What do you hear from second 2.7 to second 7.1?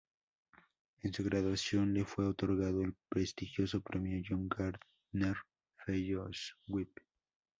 el prestigioso premio John Gardner Fellowship.